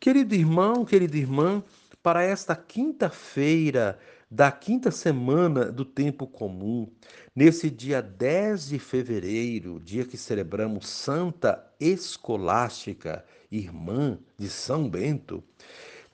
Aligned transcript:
Querido 0.00 0.34
irmão, 0.34 0.84
querida 0.84 1.16
irmã, 1.16 1.62
para 2.02 2.22
esta 2.22 2.54
quinta-feira 2.54 3.98
da 4.30 4.50
quinta 4.50 4.90
semana 4.90 5.70
do 5.70 5.84
tempo 5.84 6.26
comum, 6.26 6.90
nesse 7.34 7.70
dia 7.70 8.02
10 8.02 8.68
de 8.68 8.78
fevereiro, 8.78 9.80
dia 9.80 10.04
que 10.04 10.16
celebramos 10.16 10.88
Santa 10.88 11.64
Escolástica, 11.78 13.24
irmã 13.50 14.18
de 14.36 14.48
São 14.48 14.88
Bento, 14.88 15.42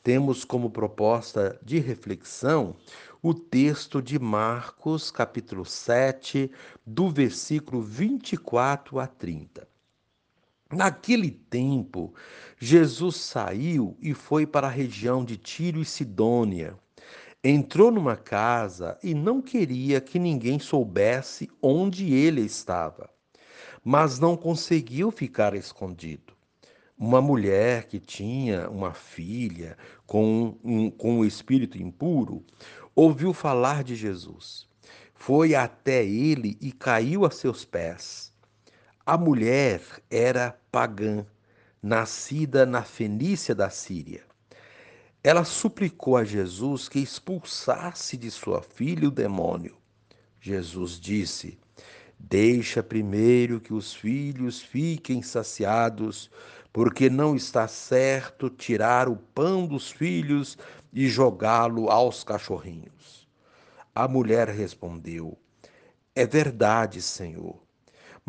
temos 0.02 0.44
como 0.44 0.70
proposta 0.70 1.58
de 1.62 1.78
reflexão 1.78 2.76
o 3.22 3.34
texto 3.34 4.00
de 4.00 4.18
Marcos, 4.18 5.10
capítulo 5.10 5.64
7, 5.64 6.50
do 6.86 7.10
versículo 7.10 7.82
24 7.82 8.98
a 8.98 9.06
30. 9.06 9.68
Naquele 10.72 11.32
tempo, 11.32 12.14
Jesus 12.56 13.16
saiu 13.16 13.96
e 14.00 14.14
foi 14.14 14.46
para 14.46 14.68
a 14.68 14.70
região 14.70 15.24
de 15.24 15.36
Tiro 15.36 15.80
e 15.80 15.84
Sidônia. 15.84 16.78
Entrou 17.42 17.90
numa 17.90 18.16
casa 18.16 18.96
e 19.02 19.12
não 19.12 19.42
queria 19.42 20.00
que 20.00 20.16
ninguém 20.16 20.60
soubesse 20.60 21.50
onde 21.60 22.14
ele 22.14 22.42
estava, 22.42 23.10
mas 23.82 24.20
não 24.20 24.36
conseguiu 24.36 25.10
ficar 25.10 25.54
escondido. 25.54 26.34
Uma 26.96 27.20
mulher 27.20 27.88
que 27.88 27.98
tinha 27.98 28.70
uma 28.70 28.94
filha 28.94 29.76
com 30.06 30.56
um, 30.62 30.88
com 30.88 31.18
um 31.18 31.24
espírito 31.24 31.82
impuro 31.82 32.44
ouviu 32.94 33.32
falar 33.32 33.82
de 33.82 33.96
Jesus. 33.96 34.68
Foi 35.14 35.52
até 35.52 36.04
ele 36.04 36.56
e 36.60 36.70
caiu 36.70 37.24
a 37.24 37.30
seus 37.30 37.64
pés 37.64 38.29
a 39.10 39.18
mulher 39.18 39.80
era 40.08 40.56
pagã, 40.70 41.26
nascida 41.82 42.64
na 42.64 42.84
Fenícia 42.84 43.52
da 43.52 43.68
Síria. 43.68 44.22
Ela 45.20 45.42
suplicou 45.42 46.16
a 46.16 46.22
Jesus 46.22 46.88
que 46.88 47.00
expulsasse 47.00 48.16
de 48.16 48.30
sua 48.30 48.62
filha 48.62 49.08
o 49.08 49.10
demônio. 49.10 49.76
Jesus 50.40 50.92
disse: 50.92 51.58
Deixa 52.16 52.84
primeiro 52.84 53.60
que 53.60 53.74
os 53.74 53.92
filhos 53.92 54.62
fiquem 54.62 55.22
saciados, 55.22 56.30
porque 56.72 57.10
não 57.10 57.34
está 57.34 57.66
certo 57.66 58.48
tirar 58.48 59.08
o 59.08 59.16
pão 59.16 59.66
dos 59.66 59.90
filhos 59.90 60.56
e 60.92 61.08
jogá-lo 61.08 61.90
aos 61.90 62.22
cachorrinhos. 62.22 63.28
A 63.92 64.06
mulher 64.06 64.48
respondeu: 64.50 65.36
É 66.14 66.24
verdade, 66.24 67.02
Senhor 67.02 67.68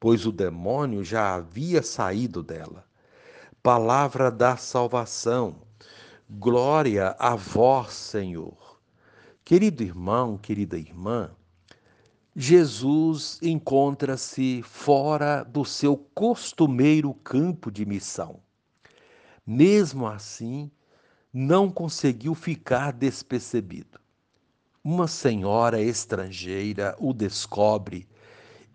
pois 0.00 0.26
o 0.26 0.32
demônio 0.32 1.04
já 1.04 1.34
havia 1.34 1.82
saído 1.82 2.42
dela. 2.42 2.84
Palavra 3.62 4.30
da 4.30 4.56
salvação. 4.56 5.56
Glória 6.30 7.16
a 7.18 7.34
vós, 7.34 7.94
Senhor. 7.94 8.78
Querido 9.44 9.82
irmão, 9.82 10.36
querida 10.36 10.76
irmã, 10.76 11.30
Jesus 12.36 13.38
encontra-se 13.42 14.62
fora 14.62 15.42
do 15.42 15.64
seu 15.64 15.96
costumeiro 16.14 17.12
campo 17.14 17.70
de 17.70 17.84
missão. 17.84 18.40
Mesmo 19.44 20.06
assim, 20.06 20.70
não 21.32 21.70
conseguiu 21.70 22.34
ficar 22.34 22.92
despercebido. 22.92 23.98
Uma 24.84 25.08
senhora 25.08 25.80
estrangeira 25.80 26.94
o 27.00 27.12
descobre 27.12 28.06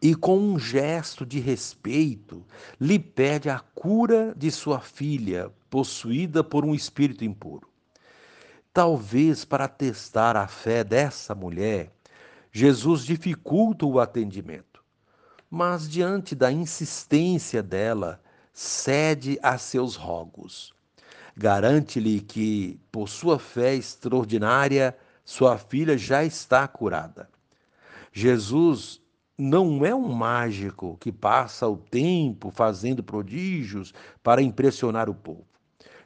e, 0.03 0.13
com 0.13 0.37
um 0.37 0.59
gesto 0.59 1.25
de 1.25 1.39
respeito, 1.39 2.45
lhe 2.77 2.99
pede 2.99 3.49
a 3.49 3.57
cura 3.57 4.35
de 4.35 4.51
sua 4.51 4.81
filha, 4.81 5.49
possuída 5.69 6.43
por 6.43 6.65
um 6.65 6.75
espírito 6.75 7.23
impuro. 7.23 7.69
Talvez 8.73 9.45
para 9.45 9.65
testar 9.65 10.35
a 10.35 10.45
fé 10.45 10.83
dessa 10.83 11.33
mulher, 11.33 11.89
Jesus 12.51 13.05
dificulta 13.05 13.85
o 13.85 13.97
atendimento, 13.97 14.83
mas 15.49 15.89
diante 15.89 16.35
da 16.35 16.51
insistência 16.51 17.63
dela, 17.63 18.21
cede 18.51 19.39
a 19.41 19.57
seus 19.57 19.95
rogos. 19.95 20.73
Garante-lhe 21.33 22.19
que, 22.19 22.77
por 22.91 23.07
sua 23.07 23.39
fé 23.39 23.73
extraordinária, 23.73 24.97
sua 25.23 25.57
filha 25.57 25.97
já 25.97 26.25
está 26.25 26.67
curada. 26.67 27.29
Jesus 28.11 29.01
não 29.37 29.83
é 29.85 29.93
um 29.93 30.11
mágico 30.11 30.97
que 30.99 31.11
passa 31.11 31.67
o 31.67 31.77
tempo 31.77 32.51
fazendo 32.51 33.03
prodígios 33.03 33.93
para 34.21 34.41
impressionar 34.41 35.09
o 35.09 35.15
povo. 35.15 35.45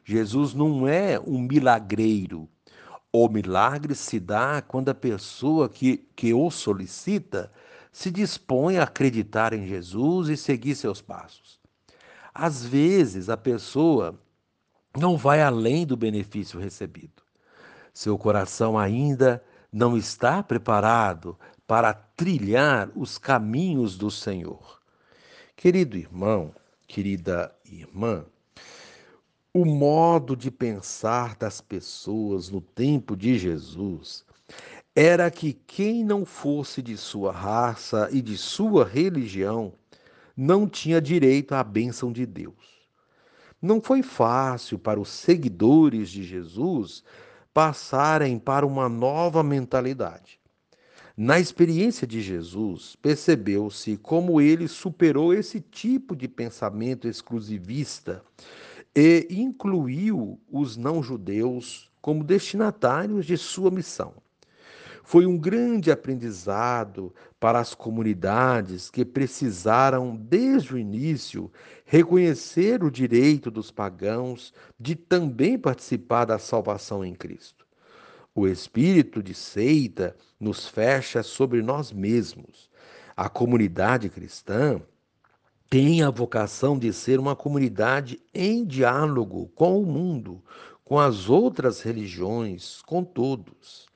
Jesus 0.04 0.54
não 0.54 0.88
é 0.88 1.20
um 1.20 1.40
milagreiro. 1.40 2.48
O 3.12 3.28
milagre 3.28 3.96
se 3.96 4.20
dá 4.20 4.62
quando 4.62 4.90
a 4.90 4.96
pessoa 4.96 5.68
que, 5.68 5.98
que 6.16 6.34
o 6.34 6.50
solicita 6.50 7.52
se 7.92 8.10
dispõe 8.12 8.78
a 8.78 8.84
acreditar 8.84 9.54
em 9.54 9.68
Jesus 9.68 10.30
e 10.30 10.38
seguir 10.38 10.76
seus 10.76 11.02
passos. 11.02 11.60
Às 12.34 12.64
vezes, 12.64 13.30
a 13.30 13.36
pessoa 13.36 14.18
não 14.96 15.18
vai 15.18 15.42
além 15.42 15.86
do 15.86 15.98
benefício 15.98 16.60
recebido. 16.60 17.24
Seu 17.94 18.18
coração 18.18 18.78
ainda 18.78 19.44
não 19.72 19.98
está 19.98 20.44
preparado 20.44 21.38
para 21.68 21.94
trilhar 21.94 22.90
os 22.96 23.18
caminhos 23.18 23.98
do 23.98 24.10
Senhor. 24.10 24.80
Querido 25.56 25.98
irmão, 25.98 26.56
querida 26.88 27.54
irmã, 27.66 28.26
o 29.54 29.66
modo 29.66 30.36
de 30.36 30.50
pensar 30.50 31.36
das 31.36 31.60
pessoas 31.60 32.50
no 32.50 32.62
tempo 32.62 33.18
de 33.18 33.38
Jesus 33.38 34.26
era 34.96 35.30
que 35.30 35.54
quem 35.54 36.04
não 36.04 36.26
fosse 36.26 36.82
de 36.82 36.96
sua 36.96 37.32
raça 37.32 38.08
e 38.12 38.22
de 38.22 38.38
sua 38.38 38.86
religião 38.86 39.74
não 40.36 40.68
tinha 40.68 41.02
direito 41.02 41.54
à 41.54 41.64
bênção 41.64 42.12
de 42.12 42.26
Deus. 42.26 42.88
Não 43.62 43.82
foi 43.82 44.02
fácil 44.04 44.80
para 44.80 45.00
os 45.00 45.10
seguidores 45.10 46.10
de 46.10 46.24
Jesus 46.24 47.04
passarem 47.54 48.38
para 48.38 48.66
uma 48.66 48.88
nova 48.88 49.44
mentalidade. 49.44 50.37
Na 51.20 51.40
experiência 51.40 52.06
de 52.06 52.22
Jesus, 52.22 52.96
percebeu-se 53.02 53.98
como 53.98 54.40
ele 54.40 54.68
superou 54.68 55.34
esse 55.34 55.60
tipo 55.60 56.16
de 56.16 56.28
pensamento 56.28 57.08
exclusivista 57.08 58.24
e 58.96 59.26
incluiu 59.32 60.40
os 60.48 60.78
não-judeus 60.78 61.90
como 62.04 62.24
destinatários 62.24 63.26
de 63.26 63.36
sua 63.36 63.72
missão. 63.72 64.14
Foi 65.04 65.26
um 65.26 65.40
grande 65.40 65.90
aprendizado 65.90 67.12
para 67.40 67.60
as 67.60 67.74
comunidades 67.74 68.92
que 68.92 69.04
precisaram, 69.04 70.16
desde 70.16 70.76
o 70.76 70.78
início, 70.78 71.52
reconhecer 71.84 72.84
o 72.84 72.92
direito 72.92 73.50
dos 73.50 73.72
pagãos 73.72 74.54
de 74.80 74.96
também 74.96 75.58
participar 75.58 76.26
da 76.26 76.38
salvação 76.38 77.04
em 77.04 77.16
Cristo. 77.16 77.67
O 78.40 78.48
espírito 78.48 79.24
de 79.24 79.34
seita 79.34 80.16
nos 80.40 80.68
fecha 80.68 81.24
sobre 81.24 81.64
nós 81.64 81.92
mesmos. 81.92 82.70
A 83.16 83.28
comunidade 83.28 84.10
cristã 84.10 84.80
tem 85.68 86.04
a 86.04 86.12
vocação 86.12 86.78
de 86.78 86.94
ser 86.94 87.20
uma 87.20 87.36
comunidade 87.36 88.22
em 88.32 88.64
diálogo 88.64 89.52
com 89.56 89.82
o 89.82 89.86
mundo, 89.88 90.40
com 90.86 91.00
as 91.00 91.32
outras 91.32 91.82
religiões, 91.82 92.80
com 92.84 93.04
todos. 93.04 93.88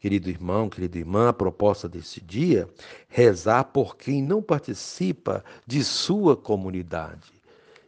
Querido 0.00 0.30
irmão, 0.30 0.70
querida 0.70 0.96
irmã, 0.96 1.28
a 1.28 1.34
proposta 1.34 1.86
desse 1.86 2.18
dia, 2.18 2.66
rezar 3.10 3.64
por 3.64 3.98
quem 3.98 4.22
não 4.22 4.40
participa 4.40 5.44
de 5.66 5.84
sua 5.84 6.34
comunidade. 6.34 7.30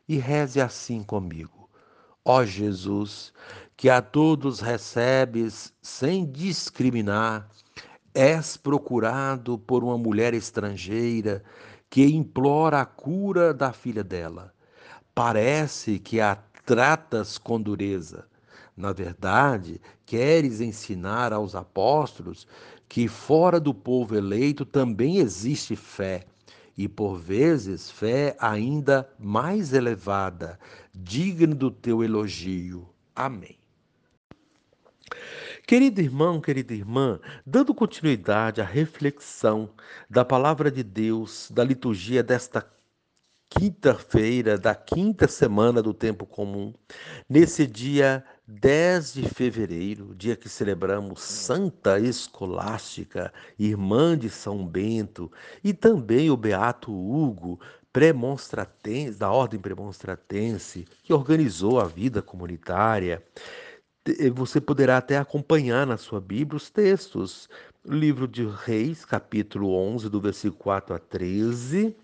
E 0.07 0.19
reze 0.19 0.61
assim 0.61 1.03
comigo. 1.03 1.58
Ó 2.31 2.45
Jesus, 2.45 3.33
que 3.75 3.89
a 3.89 4.03
todos 4.03 4.61
recebes 4.61 5.73
sem 5.81 6.31
discriminar, 6.31 7.49
és 8.13 8.55
procurado 8.55 9.59
por 9.59 9.83
uma 9.83 9.97
mulher 9.97 10.35
estrangeira 10.35 11.43
que 11.89 12.05
implora 12.05 12.83
a 12.83 12.85
cura 12.85 13.55
da 13.55 13.73
filha 13.73 14.05
dela. 14.05 14.53
Parece 15.15 15.99
que 15.99 16.21
a 16.21 16.37
tratas 16.67 17.39
com 17.39 17.59
dureza. 17.59 18.27
Na 18.77 18.93
verdade, 18.93 19.81
queres 20.05 20.61
ensinar 20.61 21.33
aos 21.33 21.55
apóstolos 21.55 22.47
que 22.87 23.09
fora 23.09 23.59
do 23.59 23.73
povo 23.73 24.15
eleito 24.15 24.67
também 24.67 25.17
existe 25.17 25.75
fé, 25.75 26.27
e 26.79 26.87
por 26.87 27.19
vezes 27.19 27.91
fé 27.91 28.37
ainda 28.39 29.11
mais 29.19 29.73
elevada, 29.73 30.61
digna 30.95 31.53
do 31.53 31.73
teu 31.73 32.05
elogio. 32.05 32.89
Amém. 33.17 33.59
Querido 35.67 36.01
irmão, 36.01 36.41
querida 36.41 36.73
irmã, 36.73 37.19
dando 37.45 37.75
continuidade 37.75 38.61
à 38.61 38.65
reflexão 38.65 39.69
da 40.09 40.25
palavra 40.25 40.71
de 40.71 40.85
Deus, 40.85 41.51
da 41.51 41.65
liturgia 41.65 42.23
desta 42.23 42.65
quinta-feira, 43.51 44.57
da 44.57 44.75
quinta 44.75 45.27
semana 45.27 45.83
do 45.83 45.93
tempo 45.93 46.25
comum, 46.25 46.73
nesse 47.29 47.67
dia 47.67 48.25
10 48.51 49.13
de 49.13 49.29
fevereiro, 49.29 50.15
dia 50.15 50.35
que 50.35 50.49
celebramos 50.49 51.21
Santa 51.21 52.01
Escolástica, 52.01 53.31
irmã 53.59 54.17
de 54.17 54.31
São 54.31 54.67
Bento, 54.67 55.31
e 55.63 55.75
também 55.75 56.31
o 56.31 56.37
Beato 56.37 56.91
Hugo, 56.91 57.61
premonstratense, 57.93 59.19
da 59.19 59.31
ordem 59.31 59.61
premonstratense, 59.61 60.87
que 61.03 61.13
organizou 61.13 61.79
a 61.79 61.85
vida 61.85 62.23
comunitária. 62.23 63.23
Você 64.35 64.63
poderá 64.63 64.97
até 64.97 65.19
acompanhar 65.19 65.87
na 65.87 65.99
sua 65.99 66.19
Bíblia 66.19 66.57
os 66.57 66.71
textos. 66.71 67.51
Livro 67.85 68.27
de 68.27 68.47
Reis, 68.47 69.05
capítulo 69.05 69.75
11, 69.75 70.09
do 70.09 70.23
versículo 70.23 70.59
4 70.59 70.95
a 70.95 70.99
13. 70.99 71.95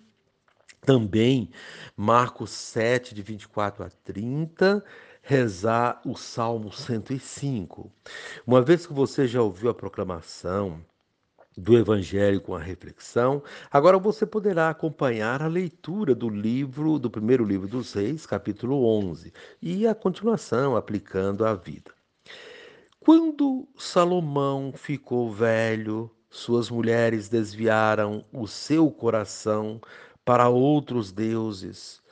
Também 0.82 1.48
Marcos 1.96 2.50
7, 2.50 3.14
de 3.14 3.22
24 3.22 3.84
a 3.84 3.88
30 4.04 4.84
rezar 5.26 6.02
o 6.04 6.14
Salmo 6.14 6.70
105. 6.70 7.90
Uma 8.46 8.60
vez 8.60 8.86
que 8.86 8.92
você 8.92 9.26
já 9.26 9.40
ouviu 9.40 9.70
a 9.70 9.74
proclamação 9.74 10.84
do 11.56 11.78
Evangelho 11.78 12.42
com 12.42 12.54
a 12.54 12.58
reflexão, 12.58 13.42
agora 13.70 13.98
você 13.98 14.26
poderá 14.26 14.68
acompanhar 14.68 15.40
a 15.40 15.46
leitura 15.46 16.14
do 16.14 16.28
livro, 16.28 16.98
do 16.98 17.10
primeiro 17.10 17.42
livro 17.42 17.66
dos 17.66 17.94
Reis, 17.94 18.26
capítulo 18.26 18.84
11, 18.84 19.32
e 19.62 19.86
a 19.86 19.94
continuação 19.94 20.76
aplicando 20.76 21.46
a 21.46 21.54
vida. 21.54 21.92
Quando 23.00 23.66
Salomão 23.78 24.74
ficou 24.76 25.32
velho, 25.32 26.10
suas 26.28 26.68
mulheres 26.68 27.30
desviaram 27.30 28.22
o 28.30 28.46
seu 28.46 28.90
coração 28.90 29.80
para 30.22 30.50
outros 30.50 31.10
deuses 31.12 32.03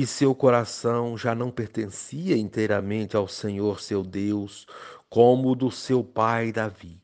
e 0.00 0.06
seu 0.06 0.32
coração 0.32 1.18
já 1.18 1.34
não 1.34 1.50
pertencia 1.50 2.36
inteiramente 2.36 3.16
ao 3.16 3.26
Senhor 3.26 3.80
seu 3.80 4.04
Deus, 4.04 4.64
como 5.10 5.50
o 5.50 5.54
do 5.56 5.72
seu 5.72 6.04
pai 6.04 6.52
Davi. 6.52 7.02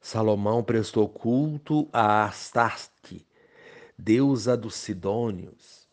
Salomão 0.00 0.64
prestou 0.64 1.06
culto 1.06 1.86
a 1.92 2.24
Astarte, 2.24 3.26
deusa 3.98 4.56
dos 4.56 4.74
Sidônios, 4.74 5.86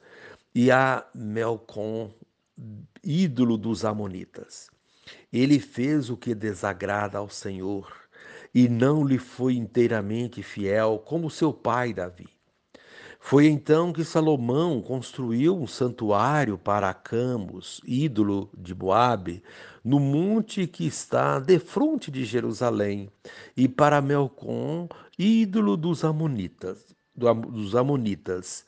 e 0.56 0.72
a 0.72 1.06
Melcom, 1.14 2.14
ídolo 3.04 3.58
dos 3.58 3.84
Amonitas. 3.84 4.70
Ele 5.34 5.60
fez 5.60 6.10
o 6.10 6.16
que 6.16 6.34
desagrada 6.34 7.18
ao 7.18 7.30
Senhor 7.30 7.94
e 8.56 8.70
não 8.70 9.06
lhe 9.06 9.18
foi 9.18 9.56
inteiramente 9.56 10.42
fiel 10.44 11.04
como 11.06 11.30
seu 11.30 11.52
pai 11.52 11.94
Davi. 11.94 12.39
Foi 13.22 13.48
então 13.48 13.92
que 13.92 14.04
Salomão 14.04 14.82
construiu 14.82 15.56
um 15.56 15.68
santuário 15.68 16.58
para 16.58 16.92
Camus, 16.94 17.82
ídolo 17.86 18.50
de 18.58 18.74
Moabe, 18.74 19.44
no 19.84 20.00
monte 20.00 20.66
que 20.66 20.88
está 20.88 21.38
defronte 21.38 22.10
de 22.10 22.24
Jerusalém, 22.24 23.12
e 23.56 23.68
para 23.68 24.02
Melcom, 24.02 24.88
ídolo 25.18 25.76
dos 25.76 26.04
amonitas, 26.04 26.96
dos 27.14 27.76
amonitas. 27.76 28.66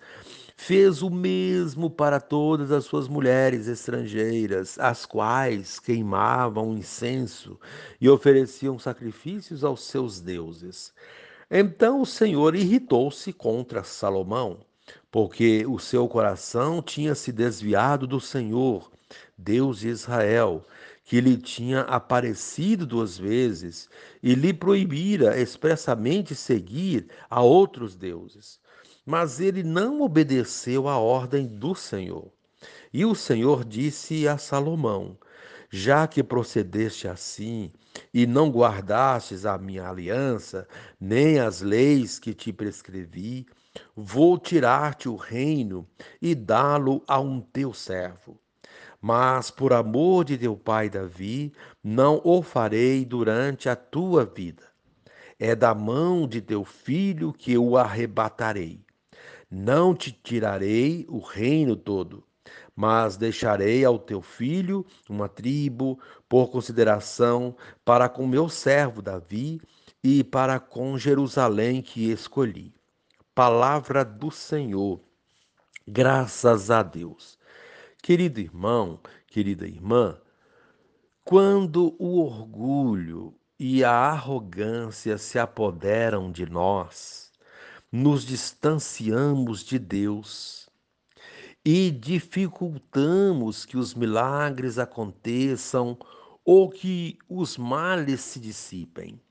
Fez 0.57 1.01
o 1.01 1.09
mesmo 1.09 1.89
para 1.89 2.19
todas 2.19 2.71
as 2.71 2.85
suas 2.85 3.07
mulheres 3.07 3.67
estrangeiras, 3.67 4.77
as 4.77 5.07
quais 5.07 5.79
queimavam 5.79 6.77
incenso 6.77 7.59
e 7.99 8.07
ofereciam 8.07 8.77
sacrifícios 8.77 9.63
aos 9.63 9.81
seus 9.85 10.19
deuses. 10.21 10.93
Então 11.53 11.99
o 11.99 12.05
Senhor 12.05 12.55
irritou-se 12.55 13.33
contra 13.33 13.83
Salomão, 13.83 14.65
porque 15.11 15.65
o 15.67 15.77
seu 15.79 16.07
coração 16.07 16.81
tinha 16.81 17.13
se 17.13 17.29
desviado 17.29 18.07
do 18.07 18.21
Senhor, 18.21 18.89
Deus 19.37 19.79
de 19.79 19.89
Israel, 19.89 20.63
que 21.03 21.19
lhe 21.19 21.35
tinha 21.35 21.81
aparecido 21.81 22.85
duas 22.85 23.17
vezes 23.17 23.89
e 24.23 24.33
lhe 24.33 24.53
proibira 24.53 25.37
expressamente 25.37 26.33
seguir 26.35 27.09
a 27.29 27.41
outros 27.41 27.97
deuses. 27.97 28.57
Mas 29.05 29.41
ele 29.41 29.61
não 29.61 29.99
obedeceu 29.99 30.87
à 30.87 30.97
ordem 30.97 31.47
do 31.47 31.75
Senhor. 31.75 32.31
E 32.93 33.03
o 33.03 33.13
Senhor 33.13 33.65
disse 33.65 34.25
a 34.25 34.37
Salomão: 34.37 35.17
Já 35.69 36.07
que 36.07 36.23
procedeste 36.23 37.09
assim, 37.09 37.73
e 38.13 38.25
não 38.25 38.49
guardastes 38.49 39.45
a 39.45 39.57
minha 39.57 39.87
aliança, 39.87 40.67
nem 40.99 41.39
as 41.39 41.61
leis 41.61 42.19
que 42.19 42.33
te 42.33 42.51
prescrevi, 42.51 43.45
vou 43.95 44.37
tirar-te 44.37 45.07
o 45.07 45.15
reino 45.15 45.87
e 46.21 46.35
dá-lo 46.35 47.03
a 47.07 47.19
um 47.19 47.39
teu 47.39 47.73
servo. 47.73 48.39
Mas 48.99 49.49
por 49.49 49.73
amor 49.73 50.25
de 50.25 50.37
teu 50.37 50.55
pai 50.55 50.89
Davi, 50.89 51.53
não 51.83 52.21
o 52.23 52.41
farei 52.41 53.03
durante 53.03 53.67
a 53.67 53.75
tua 53.75 54.25
vida. 54.25 54.63
É 55.39 55.55
da 55.55 55.73
mão 55.73 56.27
de 56.27 56.39
teu 56.39 56.63
filho 56.63 57.33
que 57.33 57.57
o 57.57 57.77
arrebatarei. 57.77 58.85
Não 59.49 59.95
te 59.95 60.11
tirarei 60.11 61.05
o 61.09 61.19
reino 61.19 61.75
todo 61.75 62.23
mas 62.75 63.17
deixarei 63.17 63.85
ao 63.85 63.99
teu 63.99 64.21
filho 64.21 64.85
uma 65.09 65.27
tribo 65.27 65.99
por 66.27 66.49
consideração 66.49 67.55
para 67.85 68.09
com 68.09 68.25
meu 68.25 68.49
servo 68.49 69.01
Davi 69.01 69.61
e 70.03 70.23
para 70.23 70.59
com 70.59 70.97
Jerusalém 70.97 71.81
que 71.81 72.11
escolhi. 72.11 72.73
Palavra 73.35 74.03
do 74.03 74.31
Senhor. 74.31 74.99
Graças 75.87 76.71
a 76.71 76.81
Deus. 76.83 77.37
Querido 78.01 78.39
irmão, 78.39 78.99
querida 79.27 79.67
irmã, 79.67 80.19
quando 81.23 81.95
o 81.99 82.19
orgulho 82.19 83.33
e 83.59 83.83
a 83.83 83.91
arrogância 83.91 85.17
se 85.17 85.37
apoderam 85.37 86.31
de 86.31 86.47
nós, 86.47 87.31
nos 87.91 88.25
distanciamos 88.25 89.63
de 89.63 89.77
Deus 89.77 90.60
e 91.63 91.91
dificultamos 91.91 93.65
que 93.65 93.77
os 93.77 93.93
milagres 93.93 94.79
aconteçam 94.79 95.97
ou 96.43 96.69
que 96.69 97.19
os 97.29 97.57
males 97.57 98.21
se 98.21 98.39
dissipem. 98.39 99.21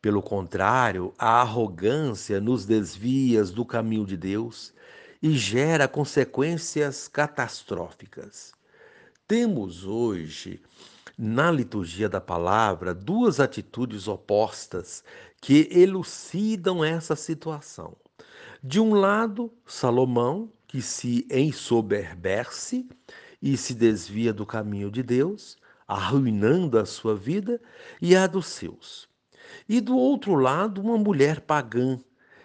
Pelo 0.00 0.22
contrário, 0.22 1.12
a 1.18 1.40
arrogância 1.40 2.40
nos 2.40 2.64
desvia 2.64 3.42
do 3.44 3.64
caminho 3.64 4.04
de 4.04 4.16
Deus 4.16 4.72
e 5.22 5.36
gera 5.36 5.88
consequências 5.88 7.08
catastróficas. 7.08 8.52
Temos 9.26 9.84
hoje, 9.84 10.62
na 11.16 11.50
liturgia 11.50 12.08
da 12.08 12.20
palavra, 12.20 12.94
duas 12.94 13.40
atitudes 13.40 14.06
opostas 14.06 15.02
que 15.40 15.68
elucidam 15.72 16.84
essa 16.84 17.16
situação. 17.16 17.96
De 18.62 18.78
um 18.78 18.94
lado, 18.94 19.52
Salomão, 19.66 20.52
que 20.68 20.82
se 20.82 21.26
ensoberbece 21.30 22.86
e 23.42 23.56
se 23.56 23.74
desvia 23.74 24.32
do 24.32 24.44
caminho 24.44 24.90
de 24.90 25.02
Deus, 25.02 25.56
arruinando 25.86 26.78
a 26.78 26.84
sua 26.84 27.16
vida 27.16 27.60
e 28.00 28.14
a 28.14 28.26
dos 28.26 28.46
seus. 28.46 29.08
E 29.66 29.80
do 29.80 29.96
outro 29.96 30.34
lado, 30.34 30.80
uma 30.80 30.98
mulher 30.98 31.40
pagã 31.40 31.98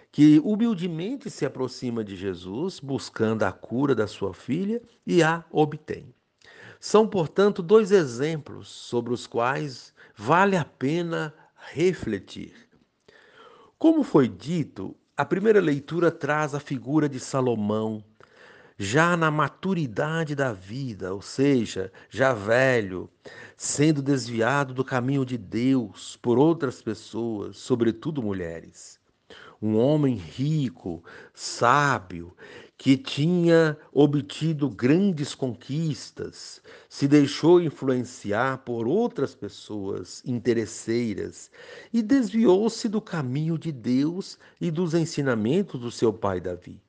que 0.10 0.40
humildemente 0.40 1.30
se 1.30 1.46
aproxima 1.46 2.04
de 2.04 2.16
Jesus, 2.16 2.80
buscando 2.80 3.44
a 3.44 3.52
cura 3.52 3.94
da 3.94 4.08
sua 4.08 4.34
filha 4.34 4.82
e 5.06 5.22
a 5.22 5.44
obtém. 5.52 6.14
São, 6.80 7.08
portanto, 7.08 7.62
dois 7.62 7.92
exemplos 7.92 8.70
sobre 8.70 9.14
os 9.14 9.28
quais 9.28 9.94
vale 10.16 10.56
a 10.56 10.64
pena 10.64 11.34
refletir. 11.72 12.54
Como 13.78 14.04
foi 14.04 14.28
dito, 14.30 14.96
a 15.18 15.26
primeira 15.26 15.60
leitura 15.60 16.12
traz 16.12 16.54
a 16.54 16.60
figura 16.60 17.10
de 17.10 17.20
Salomão, 17.20 18.04
já 18.78 19.16
na 19.16 19.30
maturidade 19.30 20.36
da 20.36 20.52
vida, 20.54 21.14
ou 21.14 21.22
seja, 21.22 21.92
já 22.10 22.34
velho, 22.34 23.10
sendo 23.56 24.02
desviado 24.02 24.74
do 24.74 24.84
caminho 24.84 25.26
de 25.26 25.38
Deus 25.38 26.18
por 26.22 26.38
outras 26.38 26.82
pessoas, 26.82 27.58
sobretudo 27.58 28.22
mulheres. 28.22 29.00
Um 29.62 29.78
homem 29.78 30.16
rico, 30.16 31.02
sábio, 31.34 32.36
que 32.78 32.98
tinha 32.98 33.78
obtido 33.94 34.70
grandes 34.70 35.34
conquistas, 35.34 36.62
se 36.90 37.08
deixou 37.08 37.62
influenciar 37.62 38.58
por 38.58 38.86
outras 38.88 39.34
pessoas 39.34 40.22
interesseiras 40.26 41.50
e 41.94 42.02
desviou-se 42.02 42.90
do 42.90 43.00
caminho 43.00 43.58
de 43.58 43.72
Deus 43.72 44.38
e 44.60 44.70
dos 44.70 44.94
ensinamentos 44.94 45.80
do 45.80 45.90
seu 45.90 46.12
pai 46.12 46.42
Davi. 46.42 46.82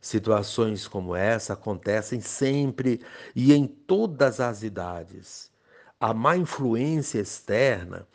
Situações 0.00 0.86
como 0.86 1.14
essa 1.14 1.54
acontecem 1.54 2.20
sempre 2.20 3.00
e 3.34 3.52
em 3.52 3.66
todas 3.66 4.40
as 4.40 4.62
idades. 4.62 5.50
A 5.98 6.14
má 6.14 6.36
influência 6.36 7.18
externa 7.18 8.06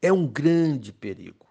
é 0.00 0.12
um 0.12 0.26
grande 0.26 0.92
perigo. 0.92 1.46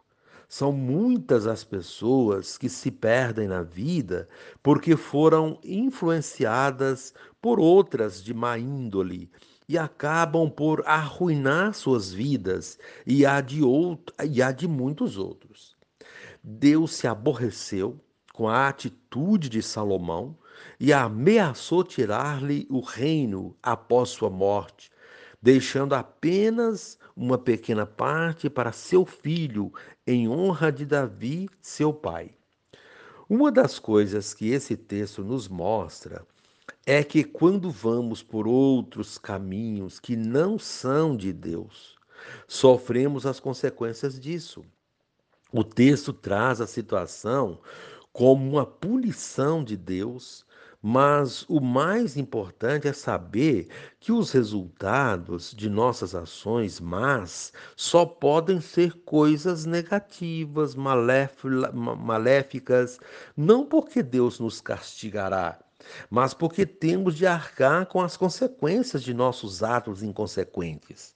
São 0.48 0.72
muitas 0.72 1.46
as 1.48 1.64
pessoas 1.64 2.58
que 2.58 2.70
se 2.70 2.90
perdem 2.90 3.48
na 3.48 3.62
vida 3.62 4.28
porque 4.64 4.96
foram 4.96 5.60
influenciadas 5.64 7.14
por 7.42 7.60
outras 7.60 8.24
de 8.24 8.34
má 8.34 8.58
índole 8.58 9.30
e 9.68 9.78
acabam 9.78 10.50
por 10.50 10.84
arruinar 10.86 11.74
suas 11.74 12.12
vidas 12.12 12.78
e 13.06 13.26
a 13.26 13.42
de, 13.42 13.64
outro, 13.64 14.16
e 14.24 14.42
a 14.42 14.52
de 14.52 14.68
muitos 14.68 15.18
outros. 15.18 15.76
Deus 16.44 16.94
se 16.94 17.08
aborreceu 17.08 18.00
com 18.36 18.50
a 18.50 18.68
atitude 18.68 19.48
de 19.48 19.64
Salomão 19.64 20.36
e 20.78 20.92
ameaçou 20.92 21.86
tirar-lhe 21.86 22.68
o 22.70 22.82
reino 22.82 23.56
após 23.64 24.10
sua 24.10 24.30
morte, 24.30 24.92
deixando 25.42 25.96
apenas 25.96 27.00
uma 27.16 27.38
pequena 27.38 27.86
parte 27.86 28.50
para 28.50 28.74
seu 28.74 29.06
filho, 29.06 29.72
em 30.06 30.28
honra 30.28 30.70
de 30.70 30.86
Davi, 30.86 31.48
seu 31.62 31.94
pai. 31.94 32.32
Uma 33.30 33.50
das 33.54 33.80
coisas 33.80 34.34
que 34.34 34.50
esse 34.50 34.76
texto 34.76 35.24
nos 35.24 35.48
mostra 35.48 36.28
é 36.86 37.06
que 37.06 37.24
quando 37.24 37.72
vamos 37.72 38.22
por 38.22 38.50
outros 38.50 39.18
caminhos 39.18 39.98
que 39.98 40.18
não 40.18 40.60
são 40.60 41.16
de 41.16 41.32
Deus, 41.32 41.96
sofremos 42.50 43.26
as 43.26 43.40
consequências 43.40 44.20
disso. 44.20 44.62
O 45.54 45.64
texto 45.64 46.12
traz 46.12 46.60
a 46.60 46.68
situação 46.68 47.62
como 48.16 48.50
uma 48.50 48.66
punição 48.66 49.62
de 49.62 49.76
Deus, 49.76 50.46
mas 50.82 51.44
o 51.50 51.60
mais 51.60 52.16
importante 52.16 52.88
é 52.88 52.94
saber 52.94 53.68
que 54.00 54.10
os 54.10 54.32
resultados 54.32 55.54
de 55.54 55.70
nossas 55.70 56.16
ações 56.16 56.80
más 56.80 57.52
só 57.76 58.06
podem 58.06 58.62
ser 58.62 58.94
coisas 59.04 59.66
negativas, 59.66 60.76
maléficas, 60.76 62.98
não 63.36 63.66
porque 63.66 64.02
Deus 64.02 64.40
nos 64.40 64.62
castigará, 64.62 65.60
mas 66.10 66.34
porque 66.34 66.66
temos 66.66 67.18
de 67.18 67.28
arcar 67.28 67.86
com 67.86 68.00
as 68.00 68.16
consequências 68.16 69.04
de 69.04 69.14
nossos 69.14 69.62
atos 69.62 70.02
inconsequentes. 70.02 71.14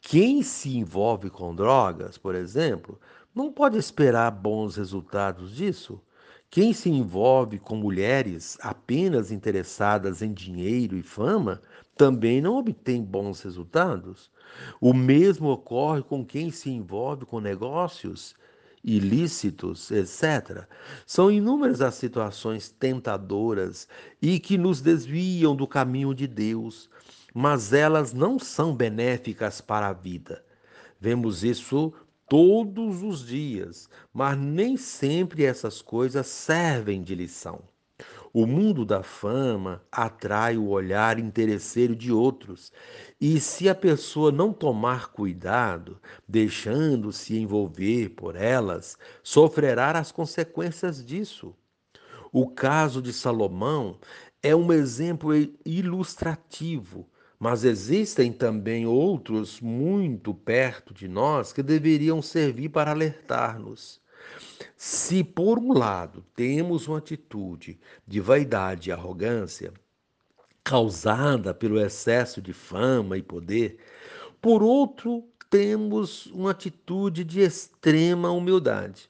Quem 0.00 0.44
se 0.44 0.78
envolve 0.78 1.28
com 1.28 1.56
drogas, 1.56 2.16
por 2.16 2.36
exemplo, 2.36 3.00
não 3.34 3.52
pode 3.52 3.78
esperar 3.78 4.30
bons 4.30 4.76
resultados 4.76 5.56
disso. 5.56 6.00
Quem 6.50 6.72
se 6.72 6.90
envolve 6.90 7.60
com 7.60 7.76
mulheres 7.76 8.58
apenas 8.60 9.30
interessadas 9.30 10.20
em 10.20 10.32
dinheiro 10.32 10.96
e 10.96 11.02
fama 11.02 11.62
também 11.96 12.40
não 12.40 12.56
obtém 12.56 13.04
bons 13.04 13.40
resultados. 13.42 14.32
O 14.80 14.92
mesmo 14.92 15.48
ocorre 15.50 16.02
com 16.02 16.24
quem 16.24 16.50
se 16.50 16.68
envolve 16.68 17.24
com 17.24 17.38
negócios 17.38 18.34
ilícitos, 18.82 19.92
etc. 19.92 20.66
São 21.06 21.30
inúmeras 21.30 21.80
as 21.80 21.94
situações 21.94 22.68
tentadoras 22.68 23.86
e 24.20 24.40
que 24.40 24.58
nos 24.58 24.80
desviam 24.80 25.54
do 25.54 25.68
caminho 25.68 26.12
de 26.12 26.26
Deus, 26.26 26.90
mas 27.32 27.72
elas 27.72 28.12
não 28.12 28.40
são 28.40 28.74
benéficas 28.74 29.60
para 29.60 29.86
a 29.86 29.92
vida. 29.92 30.44
Vemos 30.98 31.44
isso 31.44 31.92
todos 32.30 33.02
os 33.02 33.26
dias, 33.26 33.90
mas 34.14 34.38
nem 34.38 34.76
sempre 34.76 35.44
essas 35.44 35.82
coisas 35.82 36.28
servem 36.28 37.02
de 37.02 37.12
lição. 37.12 37.60
O 38.32 38.46
mundo 38.46 38.86
da 38.86 39.02
fama 39.02 39.82
atrai 39.90 40.56
o 40.56 40.68
olhar 40.68 41.18
interesseiro 41.18 41.96
de 41.96 42.12
outros, 42.12 42.72
e 43.20 43.40
se 43.40 43.68
a 43.68 43.74
pessoa 43.74 44.30
não 44.30 44.52
tomar 44.52 45.08
cuidado, 45.08 46.00
deixando-se 46.28 47.36
envolver 47.36 48.10
por 48.10 48.36
elas, 48.36 48.96
sofrerá 49.24 49.98
as 49.98 50.12
consequências 50.12 51.04
disso. 51.04 51.52
O 52.32 52.48
caso 52.48 53.02
de 53.02 53.12
Salomão 53.12 53.98
é 54.40 54.54
um 54.54 54.72
exemplo 54.72 55.32
ilustrativo 55.66 57.08
mas 57.40 57.64
existem 57.64 58.30
também 58.30 58.86
outros 58.86 59.62
muito 59.62 60.34
perto 60.34 60.92
de 60.92 61.08
nós 61.08 61.54
que 61.54 61.62
deveriam 61.62 62.20
servir 62.20 62.68
para 62.68 62.90
alertar-nos. 62.90 63.98
Se, 64.76 65.24
por 65.24 65.58
um 65.58 65.72
lado, 65.72 66.22
temos 66.34 66.86
uma 66.86 66.98
atitude 66.98 67.80
de 68.06 68.20
vaidade 68.20 68.90
e 68.90 68.92
arrogância, 68.92 69.72
causada 70.62 71.54
pelo 71.54 71.80
excesso 71.80 72.42
de 72.42 72.52
fama 72.52 73.16
e 73.16 73.22
poder, 73.22 73.78
por 74.40 74.62
outro, 74.62 75.24
temos 75.48 76.26
uma 76.26 76.50
atitude 76.52 77.24
de 77.24 77.40
extrema 77.40 78.30
humildade, 78.30 79.09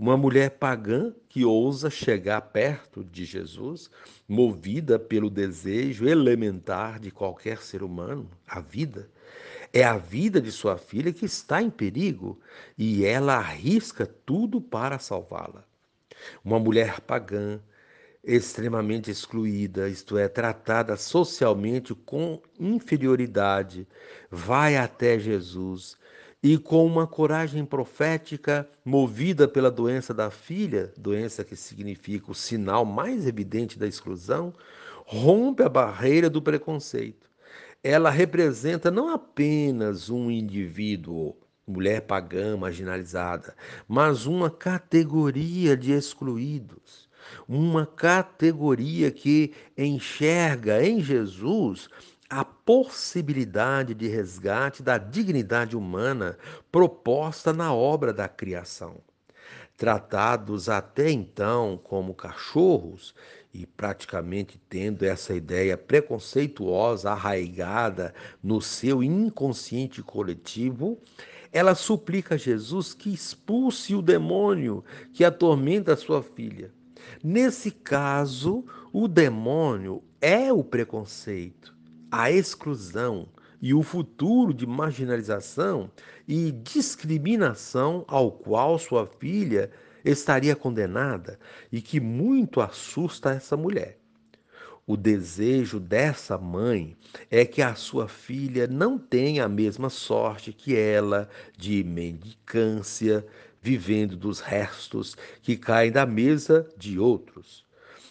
uma 0.00 0.16
mulher 0.16 0.52
pagã 0.52 1.12
que 1.28 1.44
ousa 1.44 1.90
chegar 1.90 2.40
perto 2.40 3.04
de 3.04 3.26
Jesus, 3.26 3.90
movida 4.26 4.98
pelo 4.98 5.28
desejo 5.28 6.08
elementar 6.08 6.98
de 6.98 7.10
qualquer 7.10 7.58
ser 7.58 7.82
humano, 7.82 8.26
a 8.48 8.60
vida. 8.60 9.10
É 9.70 9.84
a 9.84 9.98
vida 9.98 10.40
de 10.40 10.50
sua 10.50 10.78
filha 10.78 11.12
que 11.12 11.26
está 11.26 11.60
em 11.60 11.68
perigo 11.68 12.40
e 12.78 13.04
ela 13.04 13.34
arrisca 13.34 14.06
tudo 14.06 14.58
para 14.58 14.98
salvá-la. 14.98 15.66
Uma 16.42 16.58
mulher 16.58 17.02
pagã, 17.02 17.60
extremamente 18.24 19.10
excluída, 19.10 19.86
isto 19.86 20.16
é, 20.16 20.28
tratada 20.28 20.96
socialmente 20.96 21.94
com 21.94 22.40
inferioridade, 22.58 23.86
vai 24.30 24.78
até 24.78 25.18
Jesus 25.18 25.99
e 26.42 26.56
com 26.56 26.86
uma 26.86 27.06
coragem 27.06 27.64
profética, 27.64 28.66
movida 28.84 29.46
pela 29.46 29.70
doença 29.70 30.14
da 30.14 30.30
filha, 30.30 30.92
doença 30.96 31.44
que 31.44 31.54
significa 31.54 32.30
o 32.30 32.34
sinal 32.34 32.84
mais 32.84 33.26
evidente 33.26 33.78
da 33.78 33.86
exclusão, 33.86 34.54
rompe 35.04 35.62
a 35.62 35.68
barreira 35.68 36.30
do 36.30 36.40
preconceito. 36.40 37.28
Ela 37.82 38.10
representa 38.10 38.90
não 38.90 39.10
apenas 39.10 40.08
um 40.08 40.30
indivíduo, 40.30 41.36
mulher 41.66 42.02
pagã 42.02 42.56
marginalizada, 42.56 43.54
mas 43.86 44.24
uma 44.26 44.50
categoria 44.50 45.76
de 45.76 45.92
excluídos, 45.92 47.08
uma 47.46 47.84
categoria 47.84 49.10
que 49.10 49.52
enxerga 49.76 50.82
em 50.84 51.02
Jesus 51.02 51.88
a 52.30 52.44
possibilidade 52.44 53.92
de 53.92 54.06
resgate 54.06 54.84
da 54.84 54.96
dignidade 54.96 55.76
humana 55.76 56.38
proposta 56.70 57.52
na 57.52 57.74
obra 57.74 58.12
da 58.12 58.28
criação. 58.28 58.98
Tratados 59.76 60.68
até 60.68 61.10
então 61.10 61.76
como 61.82 62.14
cachorros, 62.14 63.16
e 63.52 63.66
praticamente 63.66 64.60
tendo 64.68 65.02
essa 65.02 65.34
ideia 65.34 65.76
preconceituosa 65.76 67.10
arraigada 67.10 68.14
no 68.40 68.62
seu 68.62 69.02
inconsciente 69.02 70.00
coletivo, 70.00 71.00
ela 71.50 71.74
suplica 71.74 72.36
a 72.36 72.38
Jesus 72.38 72.94
que 72.94 73.12
expulse 73.12 73.92
o 73.92 74.00
demônio 74.00 74.84
que 75.12 75.24
atormenta 75.24 75.96
sua 75.96 76.22
filha. 76.22 76.72
Nesse 77.24 77.72
caso, 77.72 78.64
o 78.92 79.08
demônio 79.08 80.04
é 80.20 80.52
o 80.52 80.62
preconceito 80.62 81.79
a 82.10 82.30
exclusão 82.30 83.28
e 83.62 83.74
o 83.74 83.82
futuro 83.82 84.54
de 84.54 84.66
marginalização 84.66 85.90
e 86.26 86.50
discriminação 86.50 88.04
ao 88.08 88.32
qual 88.32 88.78
sua 88.78 89.06
filha 89.06 89.70
estaria 90.04 90.56
condenada 90.56 91.38
e 91.70 91.80
que 91.80 92.00
muito 92.00 92.60
assusta 92.60 93.30
essa 93.30 93.56
mulher. 93.56 93.98
O 94.86 94.96
desejo 94.96 95.78
dessa 95.78 96.36
mãe 96.36 96.96
é 97.30 97.44
que 97.44 97.62
a 97.62 97.74
sua 97.74 98.08
filha 98.08 98.66
não 98.66 98.98
tenha 98.98 99.44
a 99.44 99.48
mesma 99.48 99.90
sorte 99.90 100.52
que 100.52 100.74
ela 100.74 101.28
de 101.56 101.84
mendicância, 101.84 103.24
vivendo 103.62 104.16
dos 104.16 104.40
restos 104.40 105.16
que 105.42 105.56
caem 105.56 105.92
da 105.92 106.06
mesa 106.06 106.66
de 106.76 106.98
outros 106.98 107.69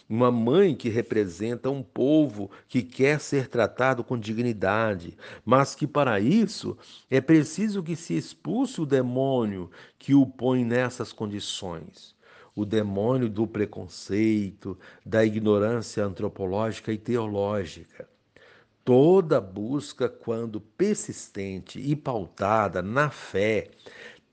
uma 0.09 0.31
mãe 0.31 0.75
que 0.75 0.89
representa 0.89 1.69
um 1.69 1.83
povo 1.83 2.49
que 2.67 2.81
quer 2.81 3.19
ser 3.19 3.47
tratado 3.47 4.03
com 4.03 4.17
dignidade, 4.17 5.15
mas 5.45 5.75
que 5.75 5.85
para 5.85 6.19
isso 6.19 6.75
é 7.11 7.21
preciso 7.21 7.83
que 7.83 7.95
se 7.95 8.17
expulse 8.17 8.81
o 8.81 8.85
demônio 8.85 9.69
que 9.99 10.15
o 10.15 10.25
põe 10.25 10.65
nessas 10.65 11.13
condições. 11.13 12.17
o 12.55 12.65
demônio 12.65 13.29
do 13.29 13.47
preconceito, 13.47 14.77
da 15.05 15.23
ignorância 15.23 16.03
antropológica 16.03 16.91
e 16.91 16.97
teológica. 16.97 18.07
Toda 18.83 19.39
busca, 19.39 20.09
quando 20.09 20.59
persistente 20.59 21.79
e 21.79 21.95
pautada 21.95 22.81
na 22.81 23.09
fé, 23.09 23.69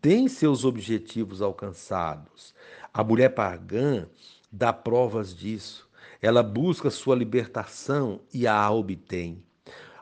tem 0.01 0.29
seus 0.29 0.65
objetivos 0.65 1.43
alcançados. 1.43 2.55
A 2.93 3.05
mulher 3.05 3.31
pagã 3.31 4.09
dá 4.57 4.73
provas 4.73 5.35
disso. 5.35 5.87
Ela 6.21 6.43
busca 6.43 6.91
sua 6.91 7.15
libertação 7.15 8.21
e 8.33 8.47
a 8.47 8.71
obtém. 8.71 9.43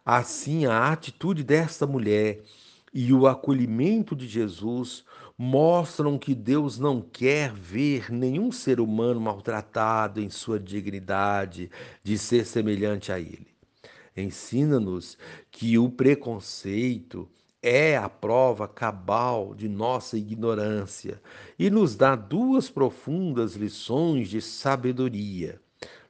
Assim, 0.04 0.64
a 0.66 0.92
atitude 0.92 1.42
desta 1.42 1.86
mulher 1.86 2.42
e 2.92 3.12
o 3.12 3.26
acolhimento 3.26 4.14
de 4.14 4.28
Jesus 4.28 5.04
mostram 5.36 6.16
que 6.16 6.34
Deus 6.34 6.78
não 6.78 7.00
quer 7.00 7.52
ver 7.52 8.12
nenhum 8.12 8.52
ser 8.52 8.78
humano 8.78 9.20
maltratado 9.20 10.20
em 10.20 10.30
sua 10.30 10.60
dignidade 10.60 11.68
de 12.04 12.16
ser 12.16 12.46
semelhante 12.46 13.10
a 13.10 13.18
Ele. 13.18 13.48
Ensina-nos 14.16 15.18
que 15.50 15.76
o 15.76 15.90
preconceito 15.90 17.28
é 17.66 17.96
a 17.96 18.10
prova 18.10 18.68
cabal 18.68 19.54
de 19.54 19.70
nossa 19.70 20.18
ignorância 20.18 21.18
e 21.58 21.70
nos 21.70 21.96
dá 21.96 22.14
duas 22.14 22.68
profundas 22.68 23.54
lições 23.54 24.28
de 24.28 24.42
sabedoria 24.42 25.58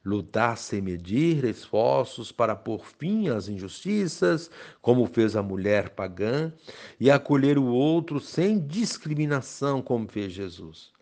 lutar 0.04 0.58
sem 0.58 0.82
medir 0.82 1.44
esforços 1.44 2.30
para 2.30 2.54
pôr 2.54 2.84
fim 2.84 3.28
às 3.28 3.48
injustiças, 3.48 4.50
como 4.82 5.06
fez 5.06 5.34
a 5.34 5.42
mulher 5.42 5.90
pagã, 5.90 6.52
e 7.00 7.10
acolher 7.10 7.56
o 7.56 7.64
outro 7.64 8.20
sem 8.20 8.58
discriminação, 8.58 9.80
como 9.80 10.06
fez 10.06 10.32
Jesus. 10.32 10.92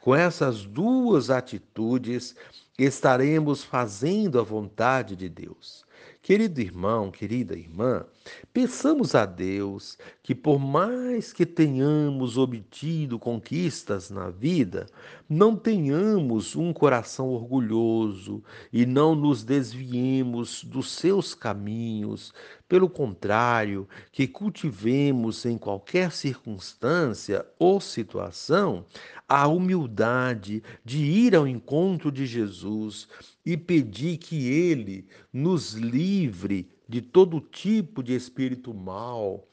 Com 0.00 0.14
essas 0.14 0.64
duas 0.64 1.28
atitudes, 1.28 2.34
estaremos 2.78 3.62
fazendo 3.62 4.40
a 4.40 4.42
vontade 4.42 5.14
de 5.16 5.28
Deus. 5.28 5.84
Querido 6.22 6.60
irmão, 6.60 7.10
querida 7.10 7.54
irmã, 7.54 8.06
peçamos 8.52 9.14
a 9.14 9.26
Deus 9.26 9.98
que, 10.22 10.34
por 10.34 10.58
mais 10.58 11.32
que 11.32 11.44
tenhamos 11.44 12.36
obtido 12.38 13.18
conquistas 13.18 14.10
na 14.10 14.30
vida, 14.30 14.86
não 15.28 15.56
tenhamos 15.56 16.54
um 16.54 16.72
coração 16.72 17.28
orgulhoso 17.28 18.42
e 18.72 18.86
não 18.86 19.14
nos 19.14 19.42
desviemos 19.42 20.62
dos 20.64 20.90
seus 20.92 21.34
caminhos. 21.34 22.32
Pelo 22.68 22.88
contrário, 22.88 23.88
que 24.10 24.26
cultivemos 24.26 25.44
em 25.44 25.56
qualquer 25.56 26.12
circunstância 26.12 27.46
ou 27.58 27.80
situação 27.80 28.84
a 29.28 29.46
humildade 29.48 30.62
de 30.84 30.98
ir 30.98 31.34
ao 31.34 31.46
encontro 31.46 32.12
de 32.12 32.26
Jesus 32.26 33.08
e 33.44 33.56
pedir 33.56 34.18
que 34.18 34.48
Ele 34.48 35.06
nos 35.32 35.74
livre 35.74 36.68
de 36.88 37.00
todo 37.00 37.40
tipo 37.40 38.02
de 38.02 38.14
espírito 38.14 38.72
mal, 38.72 39.46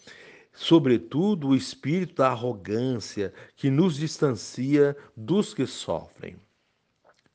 sobretudo 0.52 1.50
o 1.50 1.56
espírito 1.56 2.16
da 2.16 2.30
arrogância 2.30 3.34
que 3.56 3.70
nos 3.70 3.96
distancia 3.96 4.96
dos 5.16 5.54
que 5.54 5.66
sofrem. 5.66 6.38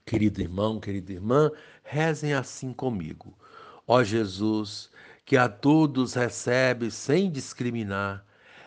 Querido 0.06 0.40
irmão, 0.40 0.80
querida 0.80 1.12
irmã, 1.12 1.50
rezem 1.82 2.32
assim 2.32 2.72
comigo. 2.72 3.36
Ó 3.86 4.02
Jesus, 4.02 4.90
que 5.24 5.36
a 5.36 5.48
todos 5.48 6.14
recebe 6.14 6.90
sem 6.90 7.30
discriminar, 7.30 8.24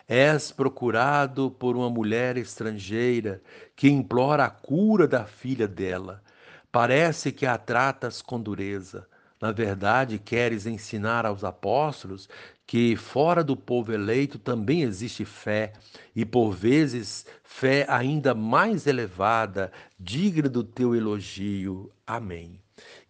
És 0.08 0.52
procurado 0.52 1.50
por 1.50 1.74
uma 1.74 1.88
mulher 1.88 2.36
estrangeira 2.36 3.40
que 3.74 3.88
implora 3.88 4.44
a 4.44 4.50
cura 4.50 5.08
da 5.08 5.24
filha 5.24 5.66
dela. 5.66 6.22
Parece 6.70 7.32
que 7.32 7.46
a 7.46 7.56
tratas 7.56 8.20
com 8.20 8.40
dureza. 8.40 9.08
Na 9.42 9.50
verdade, 9.50 10.20
queres 10.20 10.66
ensinar 10.66 11.26
aos 11.26 11.42
apóstolos 11.42 12.28
que 12.64 12.94
fora 12.94 13.42
do 13.42 13.56
povo 13.56 13.92
eleito 13.92 14.38
também 14.38 14.82
existe 14.82 15.24
fé, 15.24 15.72
e 16.14 16.24
por 16.24 16.52
vezes 16.52 17.26
fé 17.42 17.84
ainda 17.88 18.36
mais 18.36 18.86
elevada, 18.86 19.72
digna 19.98 20.48
do 20.48 20.62
teu 20.62 20.94
elogio. 20.94 21.90
Amém. 22.06 22.60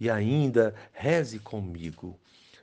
E 0.01 0.09
ainda 0.09 0.75
reze 0.91 1.39
comigo. 1.39 2.19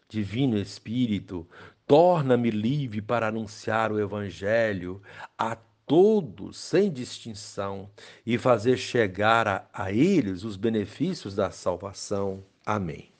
Divino 0.09 0.57
Espírito, 0.57 1.47
torna-me 1.85 2.49
livre 2.49 3.03
para 3.03 3.27
anunciar 3.27 3.91
o 3.91 3.99
Evangelho 3.99 4.99
a 5.37 5.55
todos, 5.85 6.57
sem 6.57 6.91
distinção, 6.91 7.87
e 8.25 8.35
fazer 8.39 8.77
chegar 8.77 9.47
a, 9.47 9.67
a 9.71 9.91
eles 9.91 10.43
os 10.43 10.57
benefícios 10.57 11.35
da 11.35 11.51
salvação. 11.51 12.43
Amém. 12.65 13.18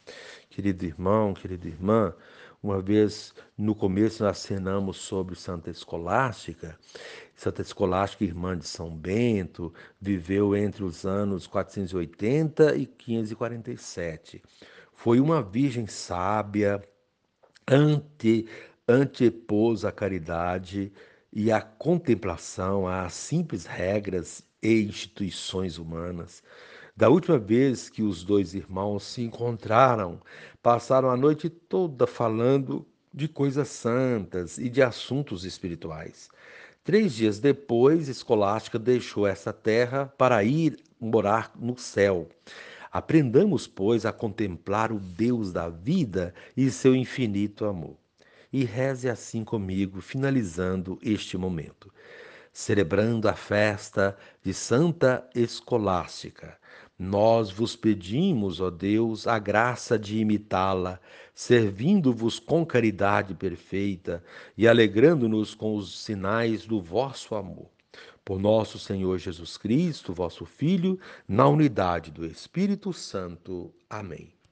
Querido 0.60 0.86
irmão, 0.86 1.34
querida 1.34 1.70
irmã, 1.70 2.14
uma 2.62 2.82
vez 2.82 3.34
no 3.58 3.74
começo 3.74 4.22
nós 4.22 4.40
cenamos 4.40 4.98
sobre 4.98 5.34
Santa 5.34 5.70
Escolástica. 5.70 6.78
Santa 7.34 7.62
Escolástica, 7.62 8.26
irmã 8.26 8.58
de 8.58 8.68
São 8.68 8.94
Bento, 8.94 9.74
viveu 10.02 10.58
entre 10.58 10.84
os 10.84 11.06
anos 11.06 11.48
480 11.48 12.76
e 12.76 12.86
547. 12.86 14.44
Foi 14.92 15.22
uma 15.22 15.42
virgem 15.42 15.88
sábia, 15.88 16.84
ante, 17.66 18.46
antepôs 18.86 19.86
a 19.86 19.94
caridade 19.94 20.92
e 21.32 21.54
a 21.54 21.62
contemplação 21.62 22.86
às 22.86 23.14
simples 23.14 23.66
regras 23.66 24.44
e 24.62 24.82
instituições 24.82 25.78
humanas. 25.78 26.44
Da 27.00 27.08
última 27.08 27.38
vez 27.40 27.88
que 27.88 28.04
os 28.04 28.26
dois 28.26 28.54
irmãos 28.54 29.04
se 29.04 29.22
encontraram, 29.22 30.20
passaram 30.62 31.10
a 31.10 31.16
noite 31.16 31.50
toda 31.50 32.06
falando 32.06 32.86
de 33.14 33.26
coisas 33.26 33.70
santas 33.70 34.58
e 34.58 34.68
de 34.68 34.82
assuntos 34.82 35.46
espirituais. 35.46 36.30
Três 36.84 37.14
dias 37.16 37.40
depois, 37.40 38.10
Escolástica 38.10 38.78
deixou 38.78 39.26
essa 39.26 39.54
terra 39.54 40.14
para 40.18 40.44
ir 40.44 40.78
morar 41.00 41.54
no 41.58 41.78
céu. 41.78 42.28
Aprendamos, 42.92 43.66
pois, 43.66 44.06
a 44.06 44.12
contemplar 44.12 44.92
o 44.92 45.00
Deus 45.00 45.54
da 45.54 45.70
vida 45.70 46.34
e 46.58 46.70
seu 46.70 46.94
infinito 46.94 47.64
amor 47.64 47.96
e 48.52 48.66
reze 48.66 49.08
assim 49.08 49.46
comigo, 49.46 50.02
finalizando 50.02 51.00
este 51.02 51.38
momento. 51.38 51.94
Celebrando 52.52 53.30
a 53.30 53.34
festa 53.34 54.18
de 54.44 54.54
Santa 54.54 55.26
Escolástica, 55.34 56.60
nós 57.00 57.50
vos 57.50 57.78
pedimos, 57.78 58.60
ó 58.60 58.70
Deus, 58.70 59.26
a 59.26 59.40
graça 59.40 59.98
de 59.98 60.18
imitá-la, 60.18 61.00
servindo-vos 61.34 62.40
com 62.40 62.66
caridade 62.66 63.34
perfeita 63.34 64.22
e 64.58 64.68
alegrando-nos 64.68 65.56
com 65.56 65.78
os 65.78 66.04
sinais 66.04 66.66
do 66.66 66.82
vosso 66.82 67.36
amor. 67.36 67.70
Por 68.26 68.38
nosso 68.38 68.78
Senhor 68.78 69.18
Jesus 69.18 69.56
Cristo, 69.56 70.14
vosso 70.14 70.46
Filho, 70.46 71.00
na 71.26 71.48
unidade 71.48 72.12
do 72.12 72.26
Espírito 72.26 72.92
Santo. 72.92 73.74
Amém. 73.90 74.39